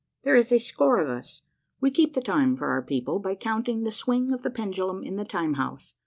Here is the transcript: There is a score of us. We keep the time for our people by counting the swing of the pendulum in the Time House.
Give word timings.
There 0.23 0.35
is 0.35 0.51
a 0.51 0.57
score 0.57 0.99
of 0.99 1.09
us. 1.09 1.43
We 1.79 1.91
keep 1.91 2.15
the 2.15 2.23
time 2.23 2.55
for 2.55 2.69
our 2.69 2.81
people 2.81 3.19
by 3.19 3.35
counting 3.35 3.83
the 3.83 3.91
swing 3.91 4.31
of 4.31 4.41
the 4.41 4.49
pendulum 4.49 5.03
in 5.03 5.15
the 5.15 5.25
Time 5.25 5.53
House. 5.61 5.93